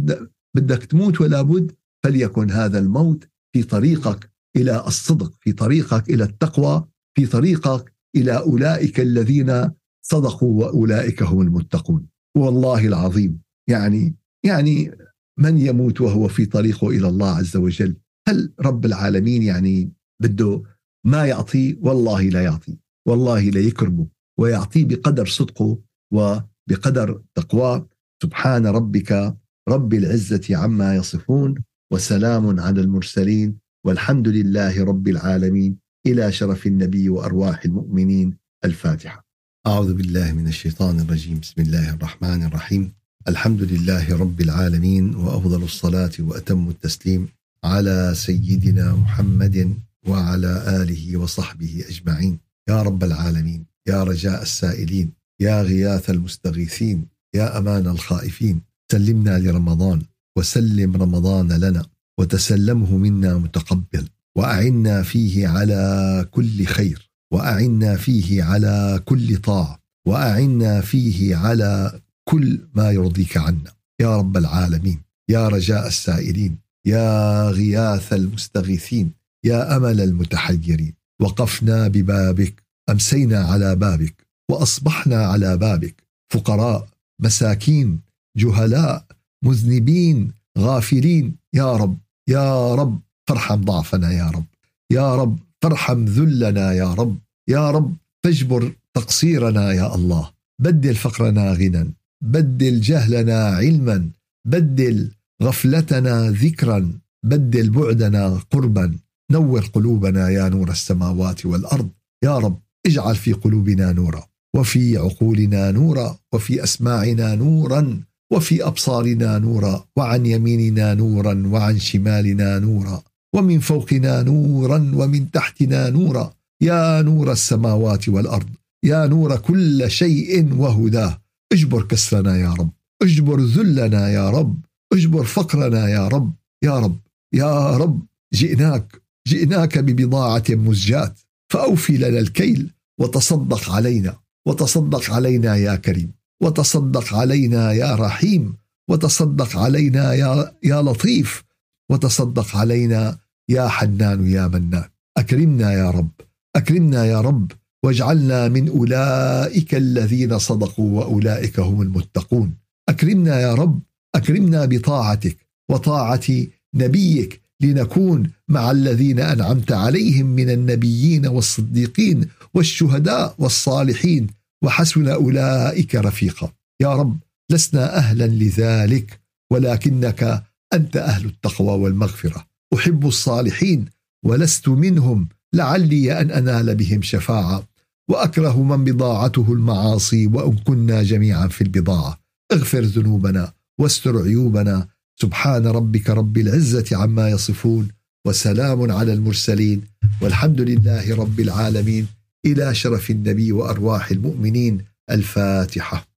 بدك 0.57 0.85
تموت 0.85 1.21
ولا 1.21 1.43
بد 1.43 1.73
فليكن 2.05 2.51
هذا 2.51 2.79
الموت 2.79 3.29
في 3.53 3.63
طريقك 3.63 4.31
إلى 4.57 4.87
الصدق 4.87 5.33
في 5.41 5.53
طريقك 5.53 6.11
إلى 6.11 6.25
التقوى 6.25 6.89
في 7.17 7.27
طريقك 7.27 7.95
إلى 8.17 8.39
أولئك 8.39 9.01
الذين 9.01 9.71
صدقوا 10.03 10.65
وأولئك 10.65 11.23
هم 11.23 11.41
المتقون. 11.41 12.07
والله 12.37 12.87
العظيم 12.87 13.41
يعني 13.69 14.17
يعني 14.45 14.91
من 15.39 15.59
يموت 15.59 16.01
وهو 16.01 16.29
في 16.29 16.47
طريقه 16.47 16.89
إلى 16.89 17.09
الله 17.09 17.37
عز 17.37 17.57
وجل؟ 17.57 17.97
هل 18.29 18.53
رب 18.61 18.85
العالمين 18.85 19.43
يعني 19.43 19.93
بده 20.23 20.63
ما 21.07 21.27
يعطيه 21.27 21.79
والله 21.81 22.23
لا 22.23 22.43
يعطي 22.45 22.79
والله 23.09 23.51
لا 23.51 23.61
يكرمه. 23.61 24.07
ويعطيه 24.41 24.85
بقدر 24.85 25.27
صدقه 25.27 25.79
وبقدر 26.13 27.23
تقواه. 27.35 27.89
سبحان 28.23 28.67
ربك 28.67 29.37
رب 29.69 29.95
العزة 29.95 30.57
عما 30.57 30.97
يصفون 30.97 31.55
وسلام 31.93 32.61
على 32.61 32.81
المرسلين 32.81 33.59
والحمد 33.87 34.29
لله 34.29 34.85
رب 34.85 35.09
العالمين. 35.09 35.77
إلى 36.07 36.33
شرف 36.33 36.67
النبي 36.67 37.09
وأرواح 37.09 37.65
المؤمنين. 37.65 38.37
الفاتحة. 38.65 39.27
أعوذ 39.67 39.95
بالله 39.95 40.33
من 40.33 40.47
الشيطان 40.47 41.01
الرجيم، 41.01 41.41
بسم 41.41 41.63
الله 41.63 41.95
الرحمن 41.95 42.43
الرحيم. 42.43 42.93
الحمد 43.29 43.63
لله 43.63 44.17
رب 44.17 44.41
العالمين 44.41 45.15
وأفضل 45.15 45.63
الصلاة 45.63 46.13
وأتم 46.19 46.69
التسليم 46.69 47.29
على 47.65 48.13
سيدنا 48.15 48.95
محمد 48.95 49.75
وعلى 50.09 50.83
آله 50.83 51.17
وصحبه 51.17 51.85
أجمعين. 51.89 52.39
يا 52.69 52.83
رب 52.83 53.05
العالمين. 53.05 53.67
يا 53.89 54.05
رجاء 54.05 54.43
السائلين 54.43 55.13
يا 55.41 55.63
غياث 55.63 56.11
المستغيثين 56.11 57.07
يا 57.35 57.59
أمان 57.59 57.87
الخائفين 57.87 58.61
سلمنا 58.93 59.39
لرمضان 59.39 60.03
وسلم 60.39 60.97
رمضان 60.97 61.53
لنا 61.53 61.87
وتسلمه 62.21 62.97
منا 62.97 63.39
متقبل 63.39 64.09
وأعنا 64.37 65.03
فيه 65.03 65.49
على 65.49 66.27
كل 66.31 66.65
خير 66.65 67.11
وأعنا 67.33 67.97
فيه 67.97 68.43
على 68.43 69.03
كل 69.05 69.37
طاعة 69.37 69.79
وأعنا 70.07 70.81
فيه 70.81 71.37
على 71.37 72.01
كل 72.29 72.61
ما 72.75 72.91
يرضيك 72.91 73.37
عنا. 73.37 73.73
يا 74.01 74.17
رب 74.17 74.37
العالمين 74.37 75.01
يا 75.31 75.49
رجاء 75.49 75.87
السائلين 75.87 76.59
يا 76.87 77.49
غياث 77.49 78.13
المستغيثين 78.13 79.13
يا 79.45 79.77
أمل 79.77 80.01
المتحيرين 80.01 80.95
وقفنا 81.21 81.89
ببابك 81.89 82.66
أمسينا 82.91 83.39
على 83.39 83.77
بابك 83.77 84.15
وأصبحنا 84.51 85.27
على 85.27 85.57
بابك 85.57 85.95
فقراء 86.33 86.89
مساكين 87.23 88.01
جهلاء 88.37 89.05
مذنبين 89.45 90.33
غافلين. 90.59 91.37
يا 91.55 91.77
رب 91.77 91.99
يا 92.29 92.75
رب 92.75 93.01
فارحم 93.29 93.61
ضعفنا 93.65 94.13
يا 94.13 94.31
رب. 94.31 94.45
يا 94.93 95.15
رب 95.15 95.39
فارحم 95.63 96.05
ذلنا 96.05 96.73
يا 96.73 96.95
رب. 96.95 97.19
يا 97.49 97.71
رب 97.71 97.97
فاجبر 98.25 98.73
تقصيرنا 98.95 99.73
يا 99.73 99.95
الله. 99.95 100.31
بدل 100.63 100.95
فقرنا 100.95 101.53
غنى 101.53 101.95
بدل 102.25 102.81
جهلنا 102.81 103.47
علما 103.47 104.09
بدل 104.45 105.11
غفلتنا 105.43 106.31
ذكرا 106.31 106.93
بدل 107.25 107.71
بعدنا 107.71 108.41
قربا. 108.51 108.99
نور 109.31 109.61
قلوبنا 109.61 110.29
يا 110.29 110.49
نور 110.49 110.71
السماوات 110.71 111.47
والأرض. 111.47 111.89
يا 112.25 112.39
رب 112.39 112.59
اجعل 112.87 113.17
في 113.17 113.33
قلوبنا 113.33 113.93
نورا 113.93 114.27
وفي 114.57 114.97
عقولنا 114.97 115.71
نورا 115.71 116.19
وفي 116.33 116.65
أسماعنا 116.65 117.35
نورا 117.35 118.01
وفي 118.33 118.67
أبصارنا 118.67 119.39
نورا 119.39 119.85
وعن 119.97 120.27
يميننا 120.27 120.95
نورا 120.95 121.43
وعن 121.47 121.79
شمالنا 121.79 122.59
نورا 122.59 123.03
ومن 123.35 123.61
فوقنا 123.61 124.23
نورا 124.23 124.93
ومن 124.95 125.31
تحتنا 125.31 125.91
نورا. 125.91 126.33
يا 126.63 127.03
نور 127.03 127.33
السماوات 127.33 128.09
والأرض 128.09 128.49
يا 128.85 129.07
نور 129.07 129.37
كل 129.37 129.91
شيء 129.91 130.55
وهداه. 130.55 131.19
اجبر 131.53 131.83
كسرنا 131.83 132.37
يا 132.37 132.53
رب 132.53 132.71
اجبر 133.03 133.41
ذلنا 133.41 134.09
يا 134.09 134.31
رب 134.31 134.57
اجبر 134.93 135.25
فقرنا 135.25 135.89
يا 135.89 136.09
رب. 136.09 136.33
يا 136.63 136.79
رب 136.79 136.97
يا 137.33 137.77
رب 137.77 138.03
جئناك 138.35 139.03
جئناك 139.29 139.79
ببضاعة 139.79 140.45
مزجاة 140.51 141.15
فأوفي 141.53 141.97
لنا 141.97 142.19
الكيل. 142.19 142.71
وتصدق 143.01 143.71
علينا 143.71 144.17
وتصدق 144.47 145.11
علينا 145.11 145.57
يا 145.57 145.77
كريم 145.77 146.13
وتصدق 146.43 147.15
علينا 147.15 147.73
يا 147.73 147.95
رحيم 147.95 148.57
وتصدق 148.91 149.57
علينا 149.57 150.15
يا 150.15 150.53
يا 150.63 150.83
لطيف 150.83 151.45
وتصدق 151.91 152.57
علينا 152.57 153.19
يا 153.49 153.69
حنان 153.69 154.27
يا 154.27 154.47
منان. 154.47 154.85
أكرمنا 155.17 155.73
يا 155.73 155.91
رب 155.91 156.11
أكرمنا 156.57 157.05
يا 157.05 157.21
رب 157.21 157.53
واجعلنا 157.85 158.49
من 158.49 158.69
أولئك 158.69 159.75
الذين 159.75 160.39
صدقوا 160.39 160.99
وأولئك 160.99 161.61
هم 161.61 161.83
المتقون. 161.83 162.55
أكرمنا 162.89 163.41
يا 163.41 163.55
رب 163.55 163.81
أكرمنا 164.15 164.65
بطاعتك 164.65 165.37
وطاعة 165.71 166.27
نبيك 166.75 167.41
لنكون 167.63 168.31
مع 168.49 168.71
الذين 168.71 169.21
أنعمت 169.21 169.73
عليهم 169.73 170.27
من 170.27 170.51
النبيين 170.51 171.27
والصديقين 171.27 172.29
والشهداء 172.55 173.35
والصالحين. 173.39 174.27
وحسن 174.65 175.09
أولئك 175.09 175.95
رفيقا. 175.95 176.53
يا 176.83 176.95
رب 176.95 177.19
لسنا 177.53 177.97
أهلا 177.97 178.27
لذلك 178.27 179.21
ولكنك 179.53 180.45
أنت 180.73 180.97
أهل 180.97 181.27
التقوى 181.27 181.79
والمغفرة. 181.81 182.47
أحب 182.75 183.07
الصالحين 183.07 183.85
ولست 184.25 184.69
منهم 184.69 185.29
لعلي 185.55 186.21
أن 186.21 186.31
أنال 186.31 186.75
بهم 186.75 187.03
شفاعة. 187.03 187.69
وأكره 188.11 188.63
من 188.63 188.85
بضاعته 188.85 189.53
المعاصي 189.53 190.27
وأن 190.27 190.57
كنا 190.57 191.03
جميعا 191.03 191.47
في 191.49 191.61
البضاعة. 191.61 192.21
اغفر 192.53 192.81
ذنوبنا 192.81 193.53
واستر 193.81 194.23
عيوبنا 194.23 194.89
سبحان 195.21 195.67
ربك 195.67 196.11
رب 196.11 196.39
العزة 196.39 196.97
عما 196.97 197.29
يصفون 197.29 197.89
وسلام 198.27 198.93
على 198.93 199.13
المرسلين 199.13 199.83
والحمد 200.23 200.61
لله 200.61 201.17
رب 201.17 201.41
العالمين 201.41 202.07
إلى 202.47 202.75
شرف 202.75 203.11
النبي 203.11 203.53
وأرواح 203.53 204.11
المؤمنين 204.11 204.85
الفاتحة. 205.11 206.16